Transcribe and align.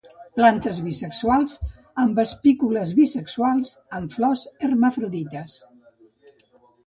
Plantes 0.37 0.77
bisexuals, 0.85 1.51
amb 2.03 2.21
espícules 2.23 2.93
bisexuals; 2.99 3.75
amb 3.99 4.15
flors 4.15 4.45
hermafrodites. 4.69 5.57